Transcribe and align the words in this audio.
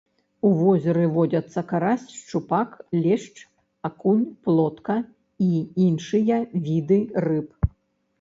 У 0.47 0.49
возеры 0.59 1.01
водзяцца 1.15 1.61
карась, 1.71 2.05
шчупак, 2.21 2.69
лешч, 3.03 3.35
акунь, 3.89 4.23
плотка 4.47 4.95
і 5.49 5.61
іншыя 5.89 6.41
віды 6.69 6.99
рыб. 7.29 7.69